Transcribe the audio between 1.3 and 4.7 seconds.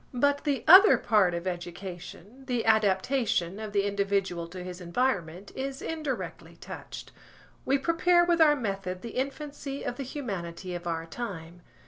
of education, the adaptation of the individual to